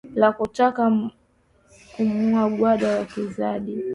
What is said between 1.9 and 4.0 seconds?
kumuua guard wizikadi